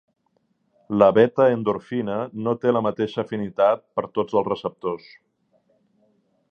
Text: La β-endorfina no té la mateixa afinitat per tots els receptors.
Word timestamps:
La 1.01 1.09
β-endorfina 1.17 2.15
no 2.47 2.55
té 2.65 2.73
la 2.73 2.81
mateixa 2.89 3.21
afinitat 3.25 3.85
per 3.99 4.09
tots 4.21 4.39
els 4.41 4.53
receptors. 4.53 5.11